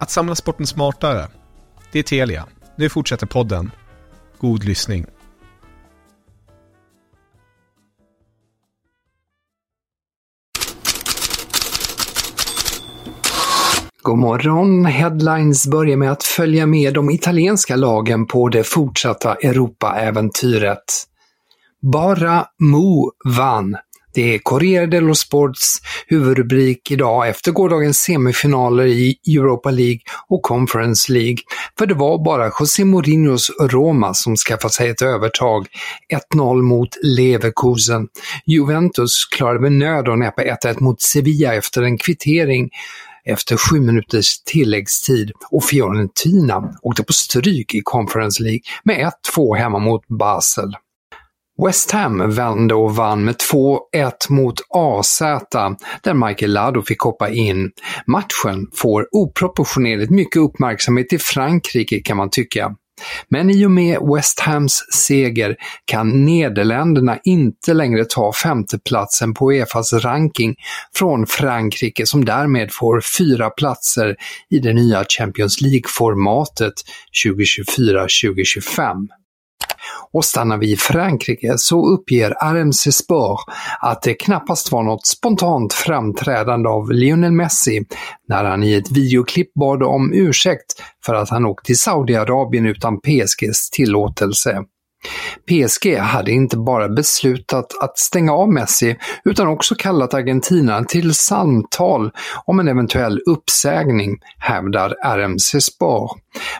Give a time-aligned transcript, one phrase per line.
[0.00, 1.28] Att samla sporten smartare.
[1.92, 2.46] Det är Telia.
[2.76, 3.70] Nu fortsätter podden.
[4.38, 5.06] God lyssning.
[14.02, 14.84] God morgon!
[14.84, 20.84] Headlines börjar med att följa med de italienska lagen på det fortsatta Europa-äventyret.
[21.82, 23.76] Bara Mo vann.
[24.14, 31.12] Det är Corriere dello Sports huvudrubrik idag efter gårdagens semifinaler i Europa League och Conference
[31.12, 31.38] League.
[31.78, 35.66] För det var bara José Mourinhos Roma som skaffade sig ett övertag.
[36.34, 38.08] 1-0 mot Leverkusen.
[38.46, 42.70] Juventus klarade med nöd och näppe 1-1 mot Sevilla efter en kvittering
[43.24, 49.78] efter sju minuters tilläggstid och Fiorentina åkte på stryk i Conference League med 1-2 hemma
[49.78, 50.74] mot Basel.
[51.66, 53.78] West Ham vände och vann med 2-1
[54.28, 55.18] mot AZ
[56.02, 57.70] där Michael Lado fick hoppa in.
[58.06, 62.74] Matchen får oproportionerligt mycket uppmärksamhet i Frankrike kan man tycka.
[63.28, 69.92] Men i och med West Hams seger kan Nederländerna inte längre ta femteplatsen på Uefas
[69.92, 70.54] ranking
[70.94, 74.16] från Frankrike som därmed får fyra platser
[74.50, 76.74] i det nya Champions League-formatet
[77.24, 79.19] 2024-2025.
[80.12, 83.40] Och stannar vi i Frankrike så uppger RMC Sport
[83.80, 87.84] att det knappast var något spontant framträdande av Lionel Messi
[88.28, 93.00] när han i ett videoklipp bad om ursäkt för att han åkt till Saudiarabien utan
[93.00, 94.64] PSGs tillåtelse.
[95.48, 102.10] PSG hade inte bara beslutat att stänga av Messi utan också kallat Argentina till samtal
[102.44, 106.10] om en eventuell uppsägning, hävdar RMC Sport.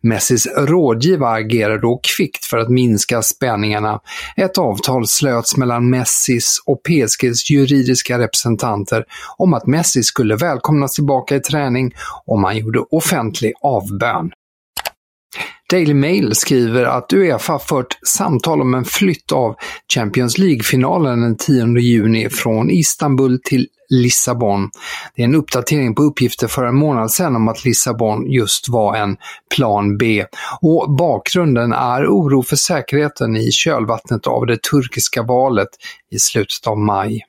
[0.00, 4.00] Messis rådgivare agerade då kvickt för att minska spänningarna.
[4.36, 9.04] Ett avtal slöts mellan Messis och PSGs juridiska representanter
[9.36, 11.92] om att Messi skulle välkomnas tillbaka i träning
[12.26, 14.30] om han gjorde offentlig avbön.
[15.70, 19.56] Daily Mail skriver att Uefa fört samtal om en flytt av
[19.94, 24.70] Champions League-finalen den 10 juni från Istanbul till Lissabon.
[25.14, 28.96] Det är en uppdatering på uppgifter för en månad sedan om att Lissabon just var
[28.96, 29.16] en
[29.56, 30.24] plan B.
[30.60, 35.68] Och bakgrunden är oro för säkerheten i kölvattnet av det turkiska valet
[36.10, 37.22] i slutet av maj.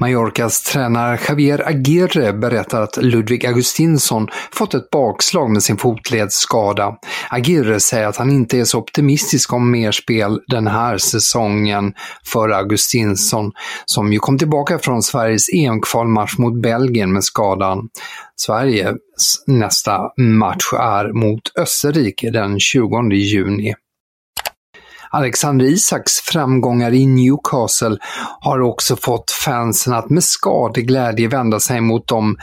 [0.00, 6.96] Mallorcas tränare Javier Aguirre berättar att Ludvig Augustinsson fått ett bakslag med sin fotledsskada.
[7.30, 11.94] Aguirre säger att han inte är så optimistisk om mer spel den här säsongen
[12.24, 13.52] för Augustinsson,
[13.84, 17.88] som ju kom tillbaka från Sveriges EM-kvalmatch mot Belgien med skadan.
[18.36, 18.96] Sveriges
[19.46, 23.74] nästa match är mot Österrike den 20 juni.
[25.10, 27.96] Alexander Isaks framgångar i Newcastle
[28.40, 32.36] har också fått fansen att med skadeglädje vända sig mot de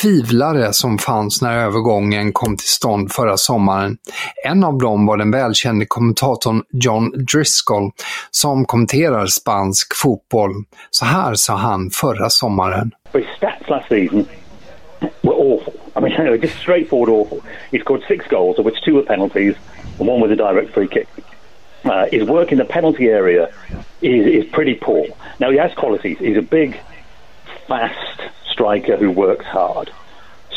[0.00, 3.96] tvivlare som fanns när övergången kom till stånd förra sommaren.
[4.44, 7.90] En av dem var den välkände kommentatorn John Driscoll
[8.30, 10.52] som kommenterar spansk fotboll.
[10.90, 12.90] Så här sa han förra sommaren.
[13.12, 14.26] His stats last season
[15.00, 15.72] were awful.
[15.96, 17.40] I mean, just straightforward awful.
[17.70, 19.54] He scored six goals, of which two were penalties
[19.98, 21.08] and one was a direct free kick.
[21.84, 23.52] Uh, his work in the penalty area
[24.00, 25.06] is, is pretty poor.
[25.40, 26.18] Now, he has qualities.
[26.18, 26.78] He's a big,
[27.66, 28.20] fast
[28.50, 29.90] striker who works hard.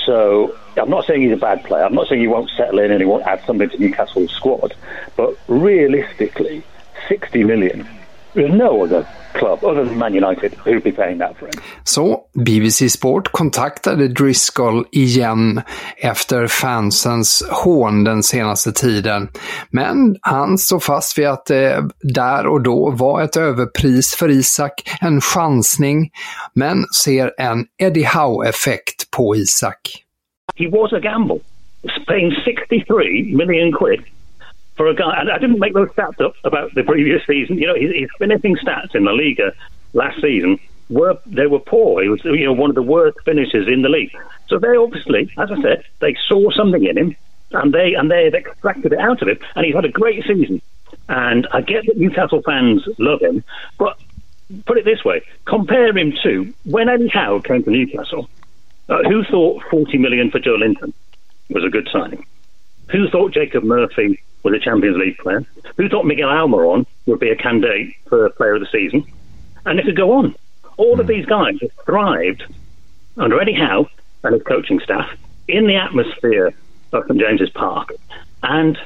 [0.05, 1.83] So I'm not saying he's a bad player.
[1.83, 4.75] I'm not saying he won't settle in and he won't add something to Newcastle's squad.
[5.15, 6.63] But realistically,
[7.07, 7.87] 60 million
[8.35, 11.61] no other club other than Man United who'd be paying that for him.
[11.83, 15.61] Så BBC Sport kontaktade Driscoll igen
[15.97, 19.27] efter fansens hån den senaste tiden.
[19.69, 24.73] Men han står fast vid att det där och då var ett överpris för Isak,
[25.01, 26.09] en chansning,
[26.53, 29.77] men ser en Eddie Howe-effekt på Isak.
[30.55, 31.39] He was a gamble.
[32.07, 34.01] Paying 63 million quid
[34.75, 37.57] for a guy, and I didn't make those stats up about the previous season.
[37.57, 39.53] You know, his, his finishing stats in the Liga
[39.93, 42.03] last season were they were poor.
[42.03, 44.15] He was you know one of the worst finishers in the league.
[44.47, 47.15] So they obviously, as I said, they saw something in him,
[47.51, 50.61] and they and they extracted it out of him, and he's had a great season.
[51.07, 53.43] And I get that Newcastle fans love him,
[53.77, 53.97] but
[54.65, 58.29] put it this way: compare him to when Eddie Howe came to Newcastle.
[58.87, 60.93] Uh, who thought 40 million for Joe Linton
[61.49, 62.23] was a good signing?
[62.91, 65.43] Who thought Jacob Murphy was a Champions League player,
[65.75, 69.03] who thought Miguel Almiron would be a candidate for Player of the Season,
[69.65, 70.35] and it could go on.
[70.77, 71.11] All of hmm.
[71.11, 72.45] these guys have thrived
[73.17, 73.89] under Eddie Howe
[74.23, 75.09] and his coaching staff
[75.47, 76.53] in the atmosphere
[76.93, 77.91] of St James's Park,
[78.43, 78.77] and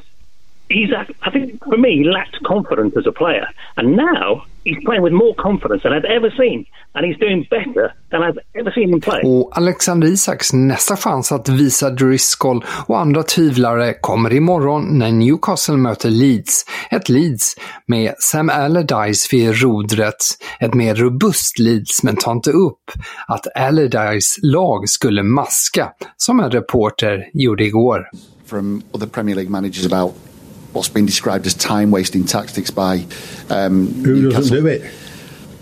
[0.70, 0.90] he's,
[1.22, 5.14] I think, for me, he lacked confidence as a player, and now he's playing with
[5.14, 6.66] more confidence than I've ever seen.
[6.96, 9.22] And he's doing better than I've ever seen him play.
[9.24, 15.78] Och Alexander Isaks nästa chans att visa Driscoll och andra tvivlare kommer imorgon när Newcastle
[15.78, 16.66] möter Leeds.
[16.92, 17.56] Ett Leeds
[17.86, 20.16] med Sam Allardyce vid rodret.
[20.60, 22.92] Ett mer robust Leeds, men ta inte upp
[23.28, 28.10] att Allardyce lag skulle maska, som en reporter gjorde igår.
[28.46, 30.29] From other Premier League managers about
[30.74, 33.06] what's been described as time wasting tactics by
[33.50, 34.42] um, who Newcastle.
[34.42, 34.92] doesn't do it.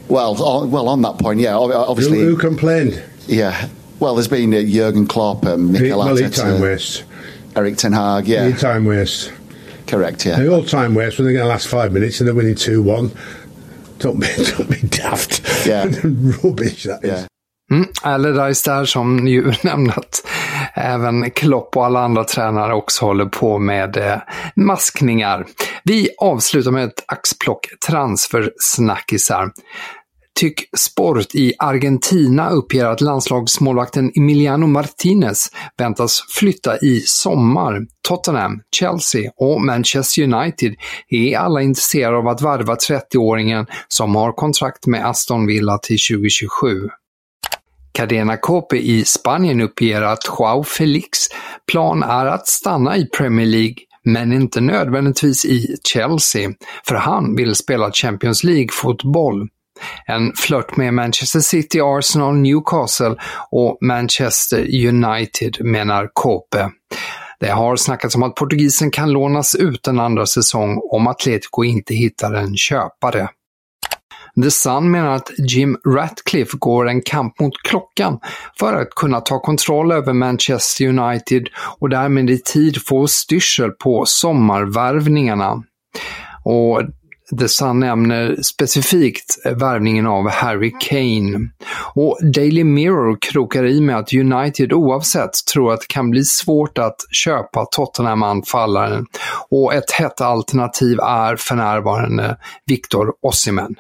[0.08, 0.36] Well,
[0.68, 2.20] well, on that point, yeah, obviously.
[2.20, 3.04] Who, who complained?
[3.28, 3.68] Yeah,
[4.00, 7.04] well, there's been uh, Jurgen Klopp, and Mikel well, Arteta, time waste.
[7.56, 9.34] Eric Ten Hag, yeah, time waste.
[9.88, 10.38] Correct, yeah.
[10.38, 12.82] They all time waste when they're going to last five minutes and they're winning two
[12.82, 13.12] one.
[14.00, 14.28] Don't be,
[14.58, 15.42] don't be daft.
[15.66, 17.24] Yeah, rubbish that yeah.
[17.24, 17.28] is.
[17.72, 20.24] Mm, Allardyce där som ju nämnt
[20.78, 24.18] även Klopp och alla andra tränare också håller på med eh,
[24.56, 25.46] maskningar.
[25.84, 29.52] Vi avslutar med ett axplock transfersnackisar.
[30.40, 35.48] Tyck Sport i Argentina uppger att landslagsmålvakten Emiliano Martinez
[35.78, 37.82] väntas flytta i sommar.
[38.08, 40.76] Tottenham, Chelsea och Manchester United
[41.10, 46.90] är alla intresserade av att varva 30-åringen som har kontrakt med Aston Villa till 2027.
[47.92, 51.18] Cadena Cope i Spanien uppger att Joao Felix
[51.72, 56.50] plan är att stanna i Premier League men inte nödvändigtvis i Chelsea,
[56.88, 59.48] för han vill spela Champions League-fotboll.
[60.06, 63.16] En flört med Manchester City, Arsenal, Newcastle
[63.52, 66.70] och Manchester United menar Cope.
[67.40, 71.94] Det har snackats om att portugisen kan lånas ut en andra säsong om Atletico inte
[71.94, 73.30] hittar en köpare.
[74.44, 78.20] The Sun menar att Jim Ratcliffe går en kamp mot klockan
[78.60, 81.48] för att kunna ta kontroll över Manchester United
[81.80, 85.64] och därmed i tid få styrsel på sommarvärvningarna.
[86.44, 86.82] Och
[87.40, 91.50] The Sun nämner specifikt värvningen av Harry Kane.
[91.94, 96.78] Och Daily Mirror krokar i med att United oavsett tror att det kan bli svårt
[96.78, 99.06] att köpa Tottenham-anfallaren
[99.50, 103.76] och ett hett alternativ är för närvarande Victor Osimhen.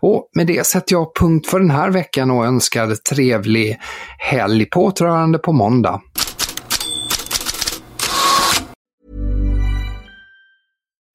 [0.00, 3.78] Och med det sätter jag punkt för den här veckan och önskar trevlig
[4.18, 6.00] helg på återhörande på måndag.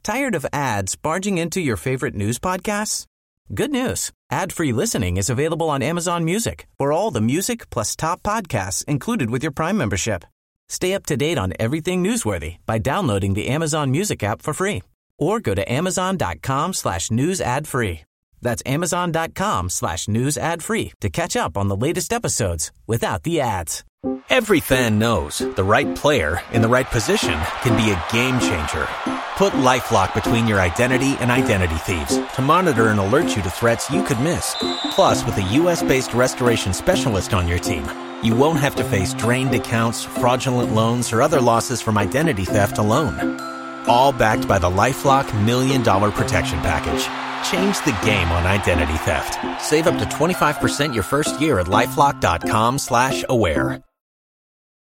[0.03, 3.05] Tired of ads barging into your favorite news podcasts?
[3.53, 4.11] Good news.
[4.31, 9.29] Ad-free listening is available on Amazon Music for all the music plus top podcasts included
[9.29, 10.23] with your Prime membership.
[10.67, 14.83] Stay up to date on everything newsworthy by downloading the Amazon Music app for free
[15.17, 18.01] or go to amazon.com slash news ad free.
[18.41, 23.41] That's amazon.com slash news ad free to catch up on the latest episodes without the
[23.41, 23.83] ads.
[24.29, 28.87] Every fan knows the right player in the right position can be a game changer.
[29.35, 33.89] Put LifeLock between your identity and identity thieves to monitor and alert you to threats
[33.89, 34.55] you could miss.
[34.91, 37.85] Plus, with a U.S.-based restoration specialist on your team,
[38.23, 42.77] you won't have to face drained accounts, fraudulent loans, or other losses from identity theft
[42.77, 43.39] alone.
[43.87, 47.28] All backed by the LifeLock Million Dollar Protection Package.
[47.43, 49.37] Change the game on identity theft.
[49.61, 53.83] Save up to 25% your first year at LifeLock.com slash aware.